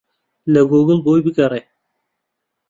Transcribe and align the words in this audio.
لە 0.53 0.61
گووگڵ 0.69 0.99
بۆی 1.05 1.21
بگەڕێ. 1.25 1.61